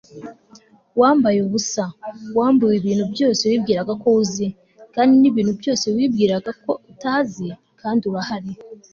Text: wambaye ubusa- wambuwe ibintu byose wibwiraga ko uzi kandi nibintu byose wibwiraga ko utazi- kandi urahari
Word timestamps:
wambaye 1.01 1.39
ubusa- 1.47 1.93
wambuwe 2.37 2.73
ibintu 2.79 3.05
byose 3.13 3.41
wibwiraga 3.51 3.93
ko 4.03 4.07
uzi 4.21 4.47
kandi 4.95 5.13
nibintu 5.17 5.51
byose 5.61 5.85
wibwiraga 5.95 6.51
ko 6.63 6.71
utazi- 6.91 7.55
kandi 7.81 8.03
urahari 8.11 8.51